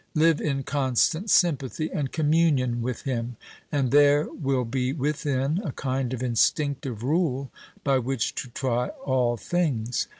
[0.15, 3.35] live in constant sympathy and communion with him
[3.71, 7.51] and there will be within a kind of instinctive rule
[7.83, 10.07] by which to try all things.